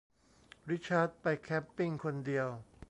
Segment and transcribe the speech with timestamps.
[0.69, 2.47] ริชาร์ดไปแคมป์ปิ้งคนเดียว